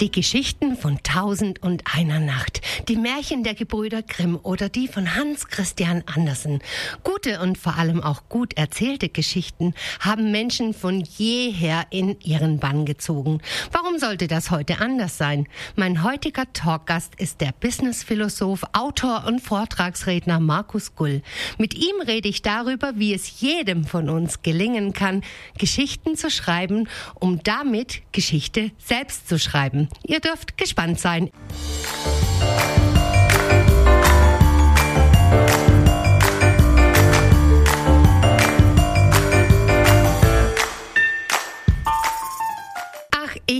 [0.00, 5.16] Die Geschichten von Tausend und einer Nacht, die Märchen der Gebrüder Grimm oder die von
[5.16, 6.60] Hans Christian Andersen.
[7.02, 12.86] Gute und vor allem auch gut erzählte Geschichten haben Menschen von jeher in ihren Bann
[12.86, 13.40] gezogen.
[13.72, 15.48] Warum sollte das heute anders sein?
[15.74, 21.22] Mein heutiger Talkgast ist der Businessphilosoph, Autor und Vortragsredner Markus Gull.
[21.58, 25.24] Mit ihm rede ich darüber, wie es jedem von uns gelingen kann,
[25.58, 26.88] Geschichten zu schreiben,
[27.18, 29.87] um damit Geschichte selbst zu schreiben.
[30.04, 31.30] Ihr dürft gespannt sein.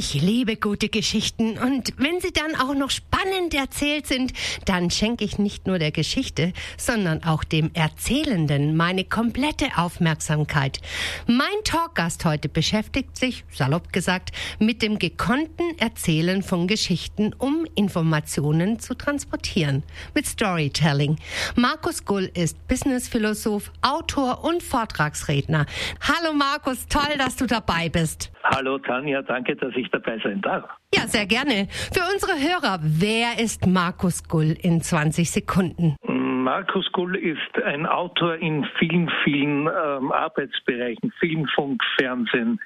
[0.00, 4.32] Ich liebe gute Geschichten und wenn sie dann auch noch spannend erzählt sind,
[4.64, 10.78] dann schenke ich nicht nur der Geschichte, sondern auch dem Erzählenden meine komplette Aufmerksamkeit.
[11.26, 18.78] Mein Talkgast heute beschäftigt sich, salopp gesagt, mit dem gekonnten Erzählen von Geschichten, um Informationen
[18.78, 19.82] zu transportieren.
[20.14, 21.16] Mit Storytelling.
[21.56, 25.66] Markus Gull ist Businessphilosoph, Autor und Vortragsredner.
[26.02, 28.30] Hallo Markus, toll, dass du dabei bist.
[28.44, 30.64] Hallo Tanja, danke, dass ich dabei sein darf.
[30.94, 31.68] Ja, sehr gerne.
[31.92, 35.96] Für unsere Hörer, wer ist Markus Gull in 20 Sekunden?
[36.02, 42.58] Markus Gull ist ein Autor in vielen, vielen ähm, Arbeitsbereichen, Film, Funk, Fernsehen,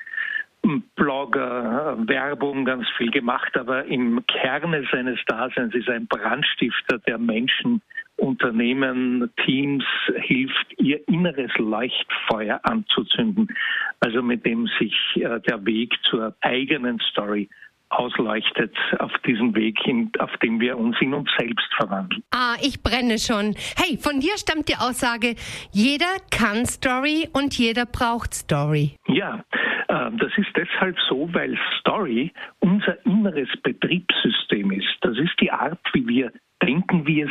[0.95, 7.19] Blogger, Werbung, ganz viel gemacht, aber im Kerne seines Daseins ist er ein Brandstifter, der
[7.19, 7.83] Menschen,
[8.23, 9.85] Unternehmen, Teams
[10.15, 13.49] hilft, ihr inneres Leuchtfeuer anzuzünden,
[13.99, 17.49] also mit dem sich äh, der Weg zur eigenen Story
[17.89, 22.23] ausleuchtet auf diesem Weg, hin, auf dem wir uns in uns selbst verwandeln.
[22.31, 23.55] Ah, ich brenne schon.
[23.77, 25.35] Hey, von dir stammt die Aussage,
[25.73, 28.97] jeder kann Story und jeder braucht Story.
[29.09, 29.45] Ja,
[29.89, 34.97] äh, das ist deshalb so, weil Story unser inneres Betriebssystem ist.
[35.01, 36.33] Das ist die Art, wie wir
[36.63, 37.31] denken, wie es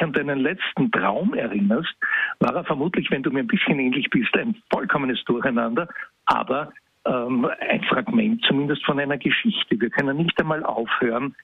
[0.00, 1.94] dich an deinen letzten Traum erinnerst,
[2.40, 5.88] war er vermutlich, wenn du mir ein bisschen ähnlich bist, ein vollkommenes Durcheinander,
[6.26, 6.72] aber
[7.06, 9.80] ähm, ein Fragment zumindest von einer Geschichte.
[9.80, 11.34] Wir können nicht einmal aufhören,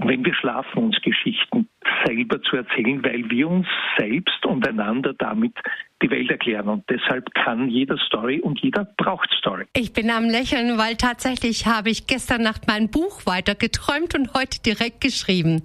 [0.00, 1.68] wenn wir schlafen, uns Geschichten
[2.04, 3.66] selber zu erzählen, weil wir uns
[3.96, 5.54] selbst und einander damit
[6.02, 6.68] die Welt erklären.
[6.68, 9.64] Und deshalb kann jeder Story und jeder braucht Story.
[9.74, 14.34] Ich bin am Lächeln, weil tatsächlich habe ich gestern Nacht mein Buch weiter geträumt und
[14.34, 15.62] heute direkt geschrieben.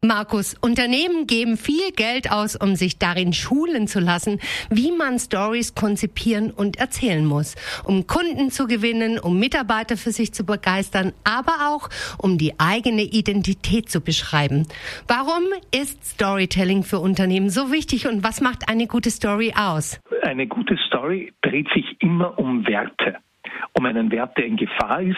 [0.00, 5.74] Markus, Unternehmen geben viel Geld aus, um sich darin schulen zu lassen, wie man Stories
[5.74, 11.74] konzipieren und erzählen muss, um Kunden zu gewinnen, um Mitarbeiter für sich zu begeistern, aber
[11.74, 11.88] auch
[12.18, 14.68] um die eigene Identität zu beschreiben.
[15.08, 15.42] Warum
[15.74, 20.00] ist Storytelling für Unternehmen so wichtig und was macht eine gute Story aus?
[20.22, 23.16] Eine gute Story dreht sich immer um Werte.
[23.72, 25.16] Um einen Wert, der in Gefahr ist,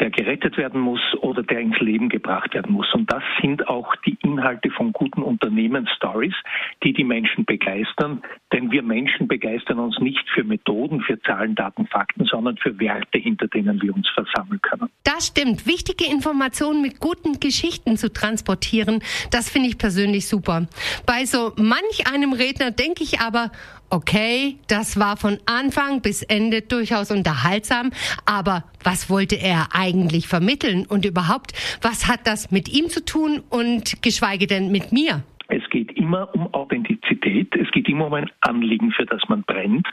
[0.00, 2.92] der gerettet werden muss oder der ins Leben gebracht werden muss.
[2.94, 6.34] Und das sind auch die Inhalte von guten Unternehmensstories,
[6.82, 8.22] die die Menschen begeistern.
[8.52, 13.18] Denn wir Menschen begeistern uns nicht für Methoden, für Zahlen, Daten, Fakten, sondern für Werte,
[13.18, 14.90] hinter denen wir uns versammeln können.
[15.04, 15.66] Das stimmt.
[15.66, 20.66] Wichtige Informationen mit guten Geschichten zu transportieren, das finde ich persönlich super.
[21.06, 23.50] Bei so manch einem Redner denke ich aber,
[23.90, 27.90] okay, das war von Anfang bis Ende durchaus unterhaltsam,
[28.24, 31.52] aber was wollte er eigentlich vermitteln und überhaupt,
[31.82, 35.22] was hat das mit ihm zu tun und geschweige denn mit mir?
[35.52, 39.86] Es geht immer um Authentizität, es geht immer um ein Anliegen, für das man brennt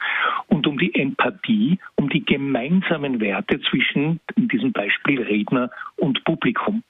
[0.47, 6.83] und um die Empathie, um die gemeinsamen Werte zwischen, in diesem Beispiel Redner und Publikum.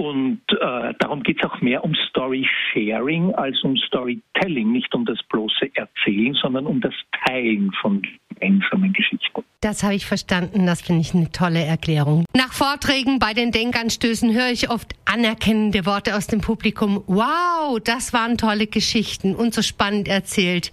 [0.00, 0.64] Und äh,
[1.08, 5.70] darum geht es auch mehr um Story Sharing als um Storytelling, nicht um das bloße
[5.74, 6.92] Erzählen, sondern um das
[7.24, 9.42] Teilen von gemeinsamen Geschichten.
[9.62, 12.26] Das habe ich verstanden, das finde ich eine tolle Erklärung.
[12.36, 17.02] Nach Vorträgen bei den Denkanstößen höre ich oft anerkennende Worte aus dem Publikum.
[17.06, 20.72] Wow, das waren tolle Geschichten und so spannend erzählt.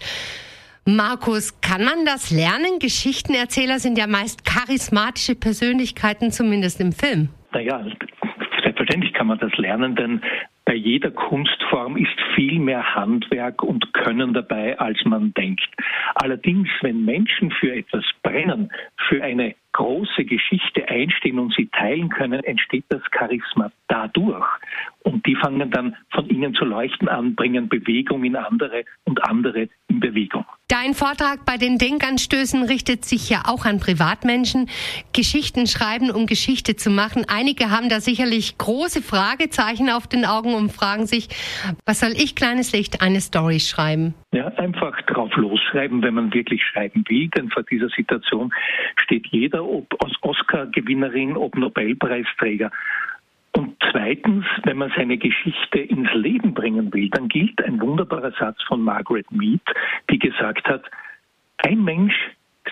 [0.83, 2.79] Markus, kann man das lernen?
[2.79, 7.29] Geschichtenerzähler sind ja meist charismatische Persönlichkeiten, zumindest im Film.
[7.53, 7.85] Naja,
[8.85, 10.21] Selbstverständlich kann man das lernen, denn
[10.65, 15.67] bei jeder Kunstform ist viel mehr Handwerk und Können dabei, als man denkt.
[16.15, 18.71] Allerdings, wenn Menschen für etwas brennen,
[19.07, 24.45] für eine große Geschichte einstehen und sie teilen können, entsteht das Charisma dadurch.
[25.05, 29.69] Und die fangen dann von innen zu leuchten an, bringen Bewegung in andere und andere
[29.87, 30.45] in Bewegung.
[30.67, 34.67] Dein Vortrag bei den Denkanstößen richtet sich ja auch an Privatmenschen.
[35.13, 37.23] Geschichten schreiben, um Geschichte zu machen.
[37.27, 41.29] Einige haben da sicherlich große Fragezeichen auf den Augen und fragen sich,
[41.85, 44.15] was soll ich, kleines Licht, eine Story schreiben?
[44.33, 48.51] Ja, einfach drauf losschreiben, wenn man wirklich schreiben will, denn vor dieser Situation
[49.03, 49.85] steht jeder, ob
[50.21, 52.71] Oscar-Gewinnerin, ob Nobelpreisträger.
[53.55, 58.61] Und zweitens, wenn man seine Geschichte ins Leben bringen will, dann gilt ein wunderbarer Satz
[58.67, 59.61] von Margaret Mead,
[60.11, 60.83] die gesagt hat,
[61.59, 62.13] ein Mensch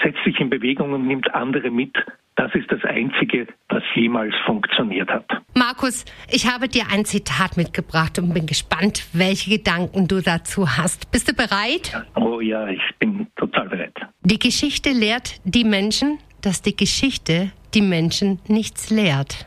[0.04, 1.96] setzt sich in Bewegung und nimmt andere mit.
[2.36, 5.26] Das ist das Einzige, was jemals funktioniert hat.
[5.56, 11.12] Markus, ich habe dir ein Zitat mitgebracht und bin gespannt, welche Gedanken du dazu hast.
[11.12, 11.96] Bist du bereit?
[12.16, 13.96] Oh ja, ich bin total bereit.
[14.22, 19.46] Die Geschichte lehrt die Menschen, dass die Geschichte die Menschen nichts lehrt.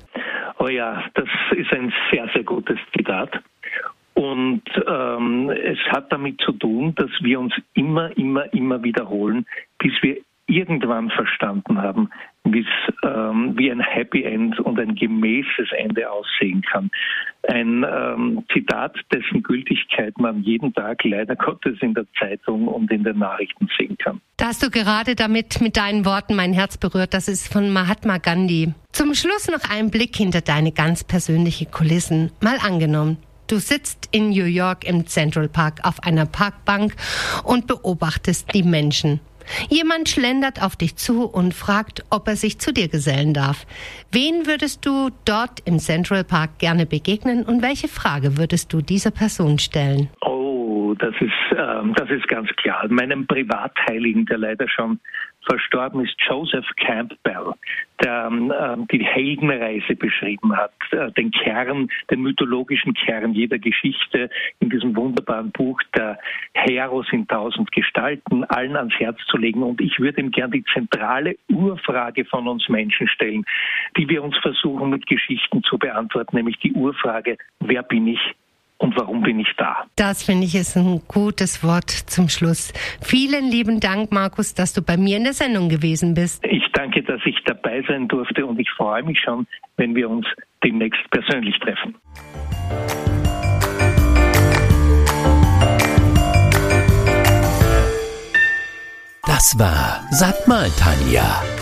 [0.66, 3.40] Oh ja, das ist ein sehr, sehr gutes Zitat.
[4.14, 9.46] Und ähm, es hat damit zu tun, dass wir uns immer, immer, immer wiederholen,
[9.78, 10.16] bis wir
[10.46, 12.10] irgendwann verstanden haben,
[12.46, 16.90] ähm, wie ein Happy End und ein gemäßes Ende aussehen kann.
[17.48, 23.04] Ein ähm, Zitat, dessen Gültigkeit man jeden Tag leider Gottes in der Zeitung und in
[23.04, 24.20] den Nachrichten sehen kann.
[24.36, 27.14] Da hast du gerade damit mit deinen Worten mein Herz berührt.
[27.14, 28.72] Das ist von Mahatma Gandhi.
[28.92, 32.30] Zum Schluss noch ein Blick hinter deine ganz persönliche Kulissen.
[32.40, 36.96] Mal angenommen, Du sitzt in New York im Central Park auf einer Parkbank
[37.44, 39.20] und beobachtest die Menschen.
[39.68, 43.66] Jemand schlendert auf dich zu und fragt, ob er sich zu dir gesellen darf.
[44.12, 49.10] Wen würdest du dort im Central Park gerne begegnen und welche Frage würdest du dieser
[49.10, 50.08] Person stellen?
[50.22, 52.86] Oh, das ist, ähm, das ist ganz klar.
[52.88, 55.00] Meinem Privatheiligen, der leider schon
[55.46, 57.52] verstorben ist Joseph Campbell,
[58.02, 64.28] der ähm, die Heldenreise beschrieben hat, äh, den Kern, den mythologischen Kern jeder Geschichte
[64.60, 66.18] in diesem wunderbaren Buch der
[66.54, 69.62] Heros in tausend Gestalten allen ans Herz zu legen.
[69.62, 73.44] Und ich würde ihm gern die zentrale Urfrage von uns Menschen stellen,
[73.96, 78.34] die wir uns versuchen mit Geschichten zu beantworten, nämlich die Urfrage, wer bin ich?
[78.78, 79.86] Und warum bin ich da?
[79.96, 82.72] Das finde ich ist ein gutes Wort zum Schluss.
[83.00, 86.44] Vielen lieben Dank, Markus, dass du bei mir in der Sendung gewesen bist.
[86.44, 89.46] Ich danke, dass ich dabei sein durfte und ich freue mich schon,
[89.76, 90.26] wenn wir uns
[90.62, 91.94] demnächst persönlich treffen.
[99.26, 101.42] Das war Sag mal Tanja,